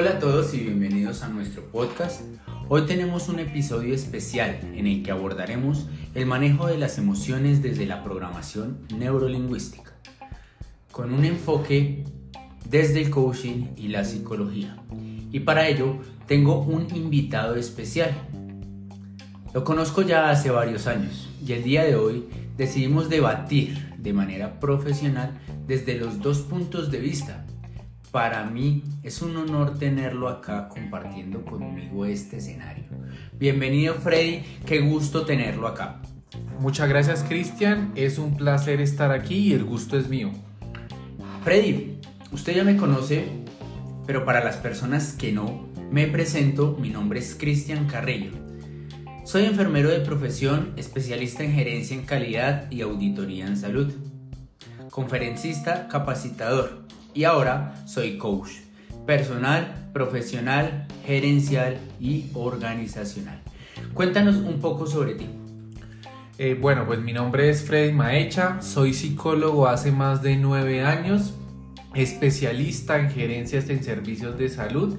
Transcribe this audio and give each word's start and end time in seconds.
Hola 0.00 0.10
a 0.10 0.18
todos 0.20 0.54
y 0.54 0.58
bienvenidos 0.58 1.24
a 1.24 1.28
nuestro 1.28 1.64
podcast. 1.72 2.20
Hoy 2.68 2.82
tenemos 2.86 3.28
un 3.28 3.40
episodio 3.40 3.96
especial 3.96 4.60
en 4.76 4.86
el 4.86 5.02
que 5.02 5.10
abordaremos 5.10 5.88
el 6.14 6.24
manejo 6.24 6.68
de 6.68 6.78
las 6.78 6.98
emociones 6.98 7.64
desde 7.64 7.84
la 7.84 8.04
programación 8.04 8.78
neurolingüística, 8.96 9.90
con 10.92 11.12
un 11.12 11.24
enfoque 11.24 12.04
desde 12.64 13.02
el 13.02 13.10
coaching 13.10 13.70
y 13.76 13.88
la 13.88 14.04
psicología. 14.04 14.76
Y 15.32 15.40
para 15.40 15.66
ello 15.66 15.96
tengo 16.28 16.60
un 16.60 16.86
invitado 16.94 17.56
especial. 17.56 18.12
Lo 19.52 19.64
conozco 19.64 20.02
ya 20.02 20.30
hace 20.30 20.52
varios 20.52 20.86
años 20.86 21.28
y 21.44 21.54
el 21.54 21.64
día 21.64 21.82
de 21.82 21.96
hoy 21.96 22.28
decidimos 22.56 23.08
debatir 23.08 23.96
de 23.98 24.12
manera 24.12 24.60
profesional 24.60 25.40
desde 25.66 25.96
los 25.96 26.20
dos 26.20 26.38
puntos 26.38 26.92
de 26.92 27.00
vista 27.00 27.44
para 28.10 28.44
mí 28.44 28.84
es 29.02 29.20
un 29.22 29.36
honor 29.36 29.78
tenerlo 29.78 30.28
acá 30.28 30.68
compartiendo 30.68 31.44
conmigo 31.44 32.06
este 32.06 32.38
escenario. 32.38 32.84
Bienvenido 33.38 33.94
Freddy, 33.94 34.42
qué 34.64 34.80
gusto 34.80 35.26
tenerlo 35.26 35.66
acá. 35.66 36.00
Muchas 36.58 36.88
gracias 36.88 37.24
Cristian, 37.24 37.92
es 37.94 38.18
un 38.18 38.36
placer 38.36 38.80
estar 38.80 39.12
aquí 39.12 39.36
y 39.36 39.52
el 39.52 39.64
gusto 39.64 39.98
es 39.98 40.08
mío. 40.08 40.30
Freddy, 41.44 41.98
usted 42.32 42.56
ya 42.56 42.64
me 42.64 42.76
conoce, 42.76 43.28
pero 44.06 44.24
para 44.24 44.42
las 44.42 44.56
personas 44.56 45.12
que 45.12 45.32
no, 45.32 45.68
me 45.90 46.06
presento, 46.06 46.76
mi 46.80 46.90
nombre 46.90 47.20
es 47.20 47.34
Cristian 47.34 47.86
Carrillo. 47.86 48.32
Soy 49.24 49.44
enfermero 49.44 49.90
de 49.90 50.00
profesión, 50.00 50.72
especialista 50.76 51.44
en 51.44 51.52
gerencia 51.52 51.94
en 51.94 52.06
calidad 52.06 52.70
y 52.70 52.80
auditoría 52.80 53.46
en 53.46 53.58
salud, 53.58 53.92
conferencista, 54.90 55.88
capacitador 55.88 56.88
y 57.14 57.24
ahora 57.24 57.74
soy 57.86 58.18
coach 58.18 58.50
personal, 59.08 59.88
profesional, 59.94 60.86
gerencial 61.06 61.78
y 61.98 62.26
organizacional. 62.34 63.40
Cuéntanos 63.94 64.36
un 64.36 64.60
poco 64.60 64.86
sobre 64.86 65.14
ti. 65.14 65.26
Eh, 66.36 66.58
bueno, 66.60 66.84
pues 66.86 67.00
mi 67.00 67.14
nombre 67.14 67.48
es 67.48 67.64
Freddy 67.64 67.92
Maecha, 67.92 68.60
soy 68.60 68.92
psicólogo 68.92 69.66
hace 69.66 69.92
más 69.92 70.22
de 70.22 70.36
nueve 70.36 70.84
años, 70.84 71.34
especialista 71.94 72.98
en 73.00 73.10
gerencias 73.10 73.70
en 73.70 73.82
servicios 73.82 74.38
de 74.38 74.50
salud 74.50 74.98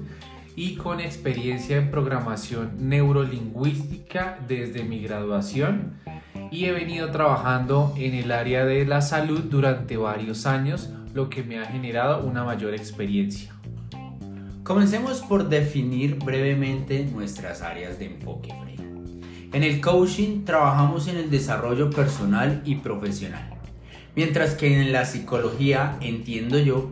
y 0.56 0.74
con 0.74 1.00
experiencia 1.00 1.76
en 1.76 1.92
programación 1.92 2.72
neurolingüística 2.88 4.40
desde 4.48 4.82
mi 4.82 5.00
graduación 5.00 5.94
y 6.50 6.64
he 6.64 6.72
venido 6.72 7.12
trabajando 7.12 7.94
en 7.96 8.14
el 8.14 8.32
área 8.32 8.64
de 8.64 8.84
la 8.84 9.02
salud 9.02 9.44
durante 9.44 9.96
varios 9.96 10.46
años 10.46 10.90
lo 11.14 11.28
que 11.28 11.42
me 11.42 11.58
ha 11.58 11.66
generado 11.66 12.24
una 12.24 12.44
mayor 12.44 12.74
experiencia. 12.74 13.52
Comencemos 14.62 15.20
por 15.22 15.48
definir 15.48 16.16
brevemente 16.16 17.04
nuestras 17.04 17.62
áreas 17.62 17.98
de 17.98 18.06
enfoque. 18.06 18.54
En 19.52 19.64
el 19.64 19.80
coaching 19.80 20.44
trabajamos 20.44 21.08
en 21.08 21.16
el 21.16 21.28
desarrollo 21.28 21.90
personal 21.90 22.62
y 22.64 22.76
profesional, 22.76 23.50
mientras 24.14 24.54
que 24.54 24.80
en 24.80 24.92
la 24.92 25.04
psicología, 25.04 25.96
entiendo 26.00 26.58
yo, 26.60 26.90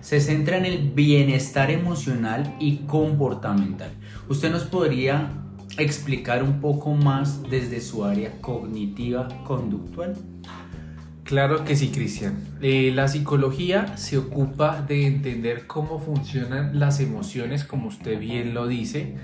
se 0.00 0.20
centra 0.20 0.58
en 0.58 0.64
el 0.64 0.90
bienestar 0.90 1.70
emocional 1.70 2.56
y 2.58 2.78
comportamental. 2.78 3.92
¿Usted 4.28 4.50
nos 4.50 4.64
podría 4.64 5.30
explicar 5.78 6.42
un 6.42 6.60
poco 6.60 6.92
más 6.92 7.48
desde 7.48 7.80
su 7.80 8.04
área 8.04 8.40
cognitiva 8.40 9.28
conductual? 9.44 10.16
Claro 11.32 11.64
que 11.64 11.76
sí, 11.76 11.88
Cristian. 11.88 12.36
Eh, 12.60 12.92
la 12.94 13.08
psicología 13.08 13.96
se 13.96 14.18
ocupa 14.18 14.82
de 14.82 15.06
entender 15.06 15.66
cómo 15.66 15.98
funcionan 15.98 16.78
las 16.78 17.00
emociones, 17.00 17.64
como 17.64 17.88
usted 17.88 18.20
bien 18.20 18.52
lo 18.52 18.66
dice, 18.66 19.16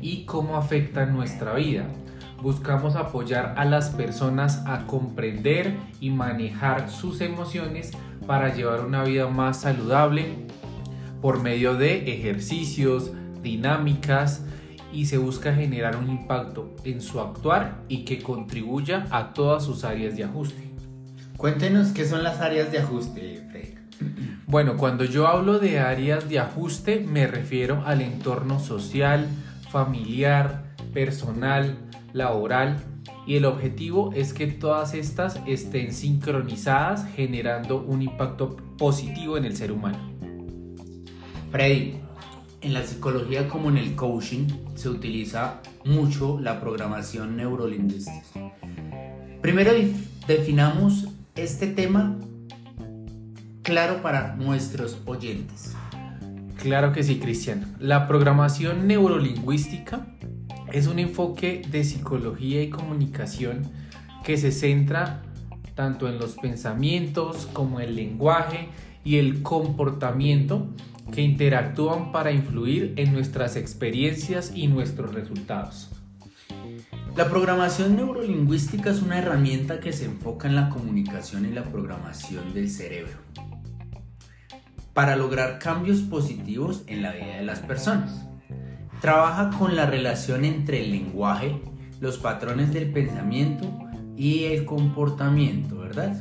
y 0.00 0.26
cómo 0.26 0.58
afectan 0.58 1.12
nuestra 1.12 1.54
vida. 1.54 1.88
Buscamos 2.40 2.94
apoyar 2.94 3.54
a 3.56 3.64
las 3.64 3.90
personas 3.90 4.62
a 4.64 4.86
comprender 4.86 5.74
y 5.98 6.10
manejar 6.10 6.88
sus 6.88 7.20
emociones 7.20 7.90
para 8.28 8.54
llevar 8.54 8.84
una 8.84 9.02
vida 9.02 9.26
más 9.26 9.62
saludable 9.62 10.46
por 11.20 11.42
medio 11.42 11.74
de 11.74 12.14
ejercicios, 12.14 13.10
dinámicas 13.42 14.44
y 14.92 15.06
se 15.06 15.18
busca 15.18 15.52
generar 15.52 15.96
un 15.96 16.10
impacto 16.10 16.76
en 16.84 17.00
su 17.00 17.18
actuar 17.18 17.82
y 17.88 18.04
que 18.04 18.22
contribuya 18.22 19.08
a 19.10 19.34
todas 19.34 19.64
sus 19.64 19.82
áreas 19.82 20.16
de 20.16 20.22
ajuste. 20.22 20.75
Cuéntenos 21.36 21.88
qué 21.88 22.06
son 22.06 22.22
las 22.22 22.40
áreas 22.40 22.72
de 22.72 22.78
ajuste, 22.78 23.42
Freddy. 23.50 23.74
Bueno, 24.46 24.76
cuando 24.76 25.04
yo 25.04 25.26
hablo 25.26 25.58
de 25.58 25.78
áreas 25.78 26.28
de 26.28 26.38
ajuste 26.38 27.00
me 27.00 27.26
refiero 27.26 27.82
al 27.84 28.00
entorno 28.00 28.58
social, 28.58 29.28
familiar, 29.70 30.74
personal, 30.94 31.76
laboral 32.12 32.78
y 33.26 33.36
el 33.36 33.44
objetivo 33.44 34.12
es 34.14 34.32
que 34.32 34.46
todas 34.46 34.94
estas 34.94 35.40
estén 35.46 35.92
sincronizadas 35.92 37.06
generando 37.14 37.82
un 37.82 38.00
impacto 38.02 38.56
positivo 38.78 39.36
en 39.36 39.44
el 39.44 39.56
ser 39.56 39.72
humano. 39.72 39.98
Freddy, 41.50 41.96
en 42.62 42.72
la 42.72 42.82
psicología 42.82 43.48
como 43.48 43.68
en 43.68 43.76
el 43.76 43.94
coaching 43.94 44.46
se 44.74 44.88
utiliza 44.88 45.60
mucho 45.84 46.40
la 46.40 46.60
programación 46.60 47.36
neurolingüística. 47.36 48.52
Primero 49.42 49.72
definamos 50.26 51.08
este 51.36 51.66
tema 51.66 52.16
claro 53.62 54.02
para 54.02 54.34
nuestros 54.36 54.98
oyentes? 55.04 55.74
Claro 56.56 56.92
que 56.92 57.02
sí, 57.02 57.18
Cristian. 57.18 57.76
La 57.78 58.08
programación 58.08 58.86
neurolingüística 58.86 60.06
es 60.72 60.86
un 60.86 60.98
enfoque 60.98 61.62
de 61.70 61.84
psicología 61.84 62.62
y 62.62 62.70
comunicación 62.70 63.70
que 64.24 64.36
se 64.38 64.50
centra 64.50 65.22
tanto 65.74 66.08
en 66.08 66.18
los 66.18 66.36
pensamientos 66.36 67.46
como 67.52 67.80
el 67.80 67.96
lenguaje 67.96 68.68
y 69.04 69.18
el 69.18 69.42
comportamiento 69.42 70.66
que 71.12 71.20
interactúan 71.22 72.10
para 72.12 72.32
influir 72.32 72.94
en 72.96 73.12
nuestras 73.12 73.56
experiencias 73.56 74.52
y 74.54 74.66
nuestros 74.66 75.14
resultados. 75.14 75.90
La 77.16 77.30
programación 77.30 77.96
neurolingüística 77.96 78.90
es 78.90 79.00
una 79.00 79.18
herramienta 79.18 79.80
que 79.80 79.94
se 79.94 80.04
enfoca 80.04 80.48
en 80.48 80.54
la 80.54 80.68
comunicación 80.68 81.46
y 81.46 81.48
la 81.50 81.64
programación 81.64 82.52
del 82.52 82.68
cerebro 82.68 83.16
para 84.92 85.16
lograr 85.16 85.58
cambios 85.58 86.00
positivos 86.00 86.82
en 86.88 87.00
la 87.00 87.12
vida 87.12 87.36
de 87.36 87.42
las 87.42 87.60
personas. 87.60 88.26
Trabaja 89.00 89.48
con 89.58 89.76
la 89.76 89.86
relación 89.86 90.44
entre 90.44 90.84
el 90.84 90.90
lenguaje, 90.90 91.58
los 92.00 92.18
patrones 92.18 92.74
del 92.74 92.92
pensamiento 92.92 93.66
y 94.14 94.44
el 94.44 94.66
comportamiento, 94.66 95.78
¿verdad? 95.78 96.20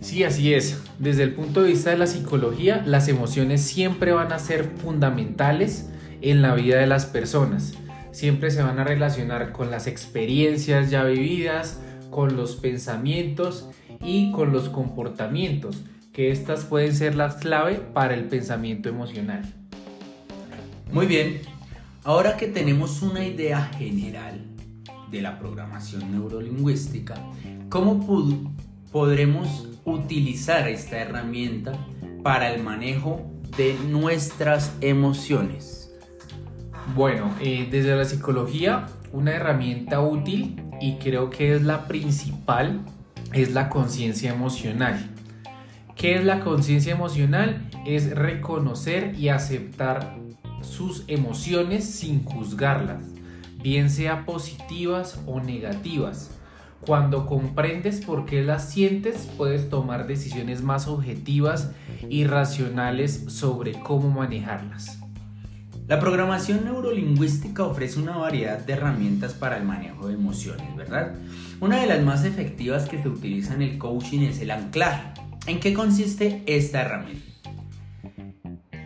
Sí, 0.00 0.22
así 0.22 0.54
es. 0.54 0.80
Desde 1.00 1.24
el 1.24 1.34
punto 1.34 1.60
de 1.60 1.70
vista 1.70 1.90
de 1.90 1.98
la 1.98 2.06
psicología, 2.06 2.84
las 2.86 3.08
emociones 3.08 3.62
siempre 3.62 4.12
van 4.12 4.32
a 4.32 4.38
ser 4.38 4.62
fundamentales 4.80 5.90
en 6.20 6.40
la 6.40 6.54
vida 6.54 6.78
de 6.78 6.86
las 6.86 7.04
personas 7.06 7.74
siempre 8.12 8.50
se 8.50 8.62
van 8.62 8.78
a 8.78 8.84
relacionar 8.84 9.52
con 9.52 9.70
las 9.70 9.86
experiencias 9.86 10.90
ya 10.90 11.04
vividas, 11.04 11.80
con 12.10 12.36
los 12.36 12.56
pensamientos 12.56 13.68
y 14.00 14.30
con 14.32 14.52
los 14.52 14.68
comportamientos, 14.68 15.82
que 16.12 16.30
estas 16.30 16.64
pueden 16.64 16.94
ser 16.94 17.14
la 17.14 17.36
clave 17.36 17.76
para 17.76 18.14
el 18.14 18.24
pensamiento 18.24 18.88
emocional. 18.88 19.42
Muy 20.92 21.06
bien, 21.06 21.40
ahora 22.04 22.36
que 22.36 22.46
tenemos 22.46 23.00
una 23.02 23.24
idea 23.24 23.62
general 23.78 24.44
de 25.10 25.22
la 25.22 25.38
programación 25.38 26.12
neurolingüística, 26.12 27.14
¿cómo 27.70 28.46
podremos 28.92 29.68
utilizar 29.84 30.68
esta 30.68 30.98
herramienta 30.98 31.72
para 32.22 32.52
el 32.52 32.62
manejo 32.62 33.22
de 33.56 33.74
nuestras 33.88 34.74
emociones? 34.82 35.81
Bueno, 36.94 37.34
eh, 37.40 37.68
desde 37.70 37.96
la 37.96 38.04
psicología, 38.04 38.86
una 39.12 39.32
herramienta 39.32 40.00
útil 40.00 40.62
y 40.78 40.96
creo 40.96 41.30
que 41.30 41.54
es 41.54 41.62
la 41.62 41.86
principal 41.86 42.82
es 43.32 43.52
la 43.52 43.70
conciencia 43.70 44.30
emocional. 44.30 45.10
¿Qué 45.96 46.16
es 46.16 46.24
la 46.24 46.40
conciencia 46.40 46.92
emocional? 46.92 47.66
Es 47.86 48.14
reconocer 48.14 49.14
y 49.18 49.30
aceptar 49.30 50.18
sus 50.60 51.04
emociones 51.06 51.88
sin 51.88 52.24
juzgarlas, 52.24 53.02
bien 53.62 53.88
sea 53.88 54.26
positivas 54.26 55.18
o 55.26 55.40
negativas. 55.40 56.30
Cuando 56.80 57.24
comprendes 57.26 58.04
por 58.04 58.26
qué 58.26 58.42
las 58.42 58.70
sientes, 58.70 59.30
puedes 59.38 59.70
tomar 59.70 60.06
decisiones 60.06 60.62
más 60.62 60.88
objetivas 60.88 61.72
y 62.08 62.24
racionales 62.24 63.24
sobre 63.28 63.72
cómo 63.80 64.10
manejarlas. 64.10 65.01
La 65.88 65.98
programación 65.98 66.64
neurolingüística 66.64 67.64
ofrece 67.64 67.98
una 67.98 68.16
variedad 68.16 68.58
de 68.58 68.72
herramientas 68.72 69.34
para 69.34 69.56
el 69.56 69.64
manejo 69.64 70.06
de 70.06 70.14
emociones, 70.14 70.76
¿verdad? 70.76 71.16
Una 71.60 71.80
de 71.80 71.88
las 71.88 72.02
más 72.02 72.24
efectivas 72.24 72.88
que 72.88 73.02
se 73.02 73.08
utiliza 73.08 73.54
en 73.54 73.62
el 73.62 73.78
coaching 73.78 74.20
es 74.20 74.40
el 74.40 74.52
anclar. 74.52 75.14
¿En 75.46 75.58
qué 75.58 75.74
consiste 75.74 76.44
esta 76.46 76.82
herramienta? 76.82 77.26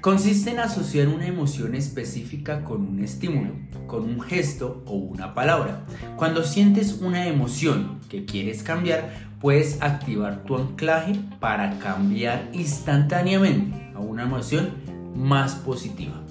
Consiste 0.00 0.50
en 0.50 0.60
asociar 0.60 1.08
una 1.08 1.26
emoción 1.26 1.74
específica 1.74 2.64
con 2.64 2.80
un 2.86 3.04
estímulo, 3.04 3.52
con 3.86 4.04
un 4.04 4.20
gesto 4.20 4.82
o 4.86 4.94
una 4.94 5.34
palabra. 5.34 5.84
Cuando 6.16 6.44
sientes 6.44 7.00
una 7.02 7.26
emoción 7.26 8.00
que 8.08 8.24
quieres 8.24 8.62
cambiar, 8.62 9.12
puedes 9.40 9.82
activar 9.82 10.44
tu 10.44 10.56
anclaje 10.56 11.14
para 11.40 11.78
cambiar 11.78 12.48
instantáneamente 12.52 13.90
a 13.94 13.98
una 13.98 14.22
emoción 14.22 14.70
más 15.14 15.56
positiva. 15.56 16.25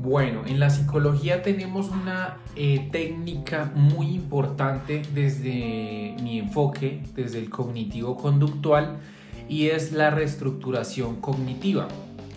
Bueno, 0.00 0.42
en 0.46 0.60
la 0.60 0.70
psicología 0.70 1.42
tenemos 1.42 1.90
una 1.90 2.36
eh, 2.54 2.88
técnica 2.92 3.72
muy 3.74 4.14
importante 4.14 5.02
desde 5.12 6.14
mi 6.22 6.38
enfoque, 6.38 7.02
desde 7.16 7.40
el 7.40 7.50
cognitivo 7.50 8.16
conductual, 8.16 8.98
y 9.48 9.66
es 9.66 9.90
la 9.90 10.10
reestructuración 10.10 11.16
cognitiva, 11.20 11.88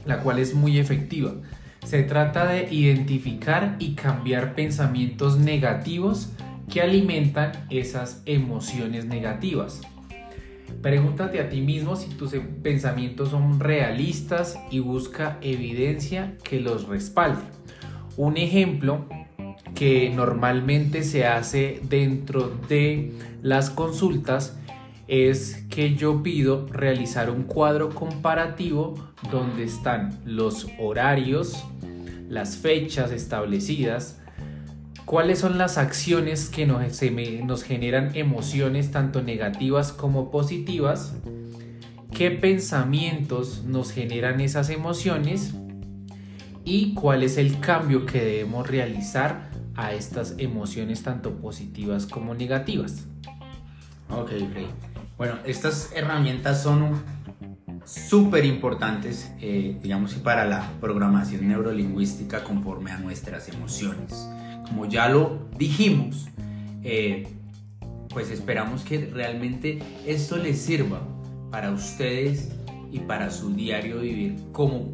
la 0.08 0.22
cual 0.22 0.40
es 0.40 0.56
muy 0.56 0.80
efectiva. 0.80 1.34
Se 1.86 2.02
trata 2.02 2.52
de 2.52 2.74
identificar 2.74 3.76
y 3.78 3.94
cambiar 3.94 4.56
pensamientos 4.56 5.38
negativos 5.38 6.32
que 6.68 6.82
alimentan 6.82 7.52
esas 7.70 8.24
emociones 8.26 9.06
negativas. 9.06 9.82
Pregúntate 10.82 11.40
a 11.40 11.50
ti 11.50 11.62
mismo 11.62 11.96
si 11.96 12.10
tus 12.10 12.32
pensamientos 12.64 13.30
son 13.30 13.60
realistas 13.60 14.58
y 14.72 14.80
busca 14.80 15.38
evidencia 15.42 16.38
que 16.44 16.60
los 16.60 16.88
respalde. 16.88 17.42
Un 18.18 18.38
ejemplo 18.38 19.06
que 19.76 20.10
normalmente 20.10 21.04
se 21.04 21.26
hace 21.26 21.82
dentro 21.84 22.52
de 22.68 23.14
las 23.42 23.70
consultas 23.70 24.58
es 25.08 25.66
que 25.70 25.96
yo 25.96 26.24
pido 26.24 26.68
realizar 26.68 27.30
un 27.30 27.44
cuadro 27.44 27.90
comparativo 27.90 28.96
donde 29.30 29.66
están 29.66 30.20
los 30.26 30.68
horarios, 30.80 31.66
las 32.30 32.56
fechas 32.58 33.12
establecidas, 33.12 34.21
cuáles 35.06 35.40
son 35.40 35.58
las 35.58 35.78
acciones 35.78 36.50
que 36.50 36.66
nos, 36.66 36.82
nos 37.44 37.64
generan 37.64 38.16
emociones 38.16 38.92
tanto 38.92 39.22
negativas 39.22 39.92
como 39.92 40.32
positivas, 40.32 41.14
qué 42.12 42.32
pensamientos 42.32 43.64
nos 43.66 43.92
generan 43.92 44.42
esas 44.42 44.70
emociones 44.70 45.54
y 46.64 46.94
cuál 46.94 47.24
es 47.24 47.38
el 47.38 47.60
cambio 47.60 48.06
que 48.06 48.24
debemos 48.24 48.68
realizar 48.68 49.50
a 49.76 49.94
estas 49.94 50.36
emociones 50.38 51.04
tanto 51.04 51.36
positivas 51.38 52.06
como 52.06 52.34
negativas. 52.34 53.08
Ok, 54.10 54.32
Bueno, 55.18 55.36
estas 55.46 55.92
herramientas 55.96 56.64
son 56.64 57.02
súper 57.86 58.46
importantes, 58.46 59.32
eh, 59.40 59.78
digamos, 59.82 60.14
para 60.16 60.46
la 60.46 60.70
programación 60.82 61.48
neurolingüística 61.48 62.44
conforme 62.44 62.92
a 62.92 62.98
nuestras 62.98 63.48
emociones 63.50 64.28
como 64.72 64.86
ya 64.86 65.10
lo 65.10 65.50
dijimos, 65.58 66.30
eh, 66.82 67.28
pues 68.08 68.32
esperamos 68.32 68.84
que 68.84 69.06
realmente 69.06 69.80
esto 70.08 70.38
les 70.38 70.62
sirva 70.62 71.02
para 71.52 71.72
ustedes 71.72 72.48
y 72.90 73.00
para 73.00 73.32
su 73.32 73.54
diario 73.54 74.00
vivir 74.00 74.38
como 74.54 74.94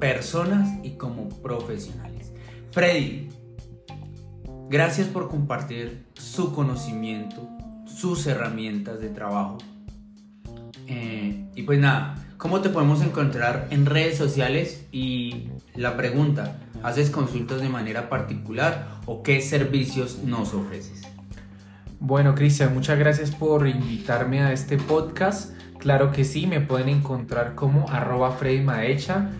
personas 0.00 0.68
y 0.82 0.96
como 0.96 1.28
profesionales. 1.28 2.32
Freddy, 2.72 3.28
gracias 4.68 5.06
por 5.06 5.28
compartir 5.28 6.04
su 6.14 6.52
conocimiento, 6.52 7.48
sus 7.86 8.26
herramientas 8.26 9.00
de 9.00 9.10
trabajo. 9.10 9.58
Eh, 10.88 11.46
y 11.54 11.62
pues 11.62 11.78
nada, 11.78 12.25
¿cómo 12.38 12.60
te 12.60 12.68
podemos 12.68 13.02
encontrar 13.02 13.68
en 13.70 13.86
redes 13.86 14.16
sociales? 14.16 14.86
Y 14.92 15.48
la 15.74 15.96
pregunta, 15.96 16.56
¿Haces 16.82 17.10
consultas 17.10 17.60
de 17.60 17.68
manera 17.68 18.08
particular 18.08 18.86
o 19.06 19.22
qué 19.22 19.40
servicios 19.40 20.22
nos 20.22 20.54
ofreces? 20.54 21.02
Bueno, 21.98 22.34
Cristian, 22.34 22.74
muchas 22.74 22.98
gracias 22.98 23.30
por 23.30 23.66
invitarme 23.66 24.42
a 24.42 24.52
este 24.52 24.76
podcast. 24.76 25.52
Claro 25.78 26.12
que 26.12 26.24
sí, 26.24 26.46
me 26.46 26.60
pueden 26.60 26.88
encontrar 26.88 27.54
como 27.54 27.88
arroba 27.90 28.32
Freddy 28.32 28.60
Maecha 28.60 29.30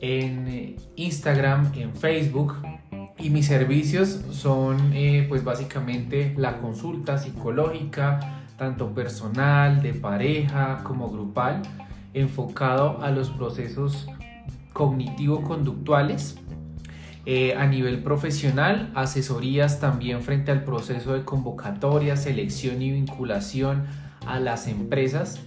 en 0.00 0.48
eh, 0.48 0.76
Instagram, 0.96 1.70
en 1.76 1.94
Facebook. 1.94 2.56
Y 3.18 3.30
mis 3.30 3.46
servicios 3.46 4.22
son 4.30 4.92
eh, 4.94 5.26
pues 5.28 5.44
básicamente 5.44 6.34
la 6.38 6.58
consulta 6.58 7.18
psicológica, 7.18 8.44
tanto 8.56 8.94
personal, 8.94 9.82
de 9.82 9.92
pareja 9.92 10.82
como 10.82 11.10
grupal, 11.10 11.62
enfocado 12.14 13.02
a 13.02 13.10
los 13.10 13.30
procesos 13.30 14.06
cognitivo-conductuales 14.72 16.36
eh, 17.26 17.54
a 17.54 17.66
nivel 17.66 18.02
profesional, 18.02 18.90
asesorías 18.94 19.78
también 19.78 20.22
frente 20.22 20.50
al 20.52 20.64
proceso 20.64 21.12
de 21.12 21.22
convocatoria, 21.22 22.16
selección 22.16 22.80
y 22.80 22.92
vinculación 22.92 23.84
a 24.26 24.40
las 24.40 24.66
empresas. 24.66 25.40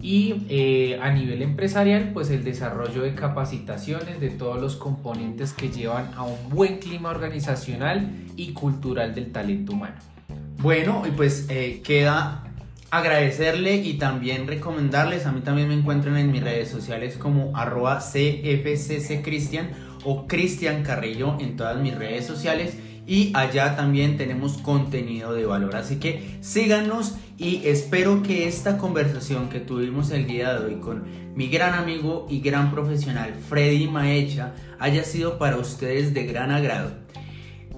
Y 0.00 0.46
eh, 0.48 0.98
a 1.02 1.10
nivel 1.10 1.42
empresarial, 1.42 2.12
pues 2.14 2.30
el 2.30 2.44
desarrollo 2.44 3.02
de 3.02 3.14
capacitaciones 3.14 4.20
de 4.20 4.30
todos 4.30 4.60
los 4.60 4.76
componentes 4.76 5.52
que 5.52 5.68
llevan 5.68 6.10
a 6.16 6.22
un 6.22 6.38
buen 6.48 6.78
clima 6.78 7.10
organizacional 7.10 8.10
y 8.36 8.52
cultural 8.52 9.14
del 9.14 9.30
talento 9.32 9.72
humano. 9.72 9.96
Bueno, 10.58 11.02
y 11.06 11.10
pues 11.10 11.46
eh, 11.50 11.82
queda 11.84 12.47
agradecerle 12.90 13.76
y 13.76 13.94
también 13.94 14.46
recomendarles, 14.46 15.26
a 15.26 15.32
mí 15.32 15.40
también 15.40 15.68
me 15.68 15.74
encuentran 15.74 16.16
en 16.16 16.32
mis 16.32 16.42
redes 16.42 16.68
sociales 16.68 17.16
como 17.18 17.56
arroba 17.56 18.00
cfcccristian 18.00 19.70
o 20.04 20.26
Cristian 20.26 20.82
Carrillo 20.82 21.36
en 21.38 21.56
todas 21.56 21.80
mis 21.80 21.94
redes 21.94 22.24
sociales 22.26 22.76
y 23.06 23.32
allá 23.34 23.74
también 23.74 24.16
tenemos 24.16 24.58
contenido 24.58 25.32
de 25.32 25.46
valor. 25.46 25.76
Así 25.76 25.96
que 25.96 26.38
síganos 26.40 27.14
y 27.36 27.66
espero 27.66 28.22
que 28.22 28.46
esta 28.46 28.78
conversación 28.78 29.48
que 29.48 29.60
tuvimos 29.60 30.10
el 30.10 30.26
día 30.26 30.54
de 30.54 30.66
hoy 30.66 30.80
con 30.80 31.04
mi 31.34 31.48
gran 31.48 31.74
amigo 31.74 32.26
y 32.28 32.40
gran 32.40 32.70
profesional 32.70 33.34
Freddy 33.48 33.86
Maecha 33.86 34.54
haya 34.78 35.04
sido 35.04 35.38
para 35.38 35.56
ustedes 35.56 36.14
de 36.14 36.26
gran 36.26 36.50
agrado, 36.50 36.92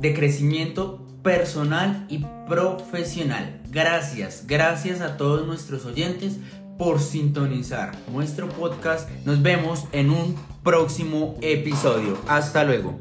de 0.01 0.15
crecimiento 0.15 1.07
personal 1.23 2.07
y 2.09 2.25
profesional. 2.49 3.61
Gracias, 3.71 4.45
gracias 4.47 5.01
a 5.01 5.17
todos 5.17 5.47
nuestros 5.47 5.85
oyentes 5.87 6.39
por 6.79 7.01
sintonizar 7.01 7.93
nuestro 8.11 8.49
podcast. 8.49 9.09
Nos 9.27 9.43
vemos 9.43 9.85
en 9.93 10.11
un 10.11 10.35
próximo 10.63 11.37
episodio. 11.43 12.19
Hasta 12.27 12.65
luego. 12.65 13.01